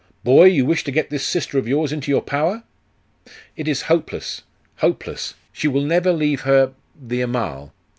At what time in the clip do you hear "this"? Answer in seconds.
1.11-1.23